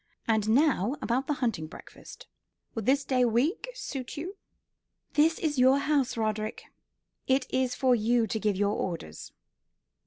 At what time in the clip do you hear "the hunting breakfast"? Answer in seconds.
1.27-2.25